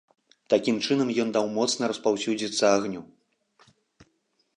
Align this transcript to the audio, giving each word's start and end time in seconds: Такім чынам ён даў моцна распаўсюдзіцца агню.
Такім 0.51 0.77
чынам 0.85 1.11
ён 1.23 1.29
даў 1.35 1.45
моцна 1.57 1.83
распаўсюдзіцца 1.91 2.63
агню. 2.79 3.05